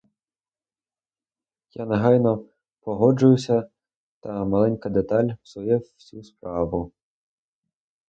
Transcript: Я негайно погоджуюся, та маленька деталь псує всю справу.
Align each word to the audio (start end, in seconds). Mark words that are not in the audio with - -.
Я 1.75 1.85
негайно 1.85 2.43
погоджуюся, 2.83 3.69
та 4.21 4.45
маленька 4.45 4.89
деталь 4.89 5.29
псує 5.43 5.77
всю 5.77 6.23
справу. 6.23 6.91